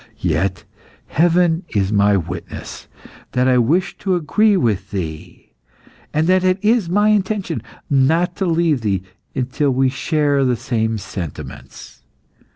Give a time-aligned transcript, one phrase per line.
[0.17, 0.63] Yet
[1.09, 2.87] Heaven is my witness
[3.33, 5.51] that I wish to agree with thee,
[6.11, 9.03] and that it is my intention not to leave thee
[9.35, 12.01] until we share the same sentiments.